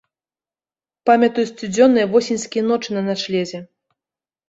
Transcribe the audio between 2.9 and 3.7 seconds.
на начлезе.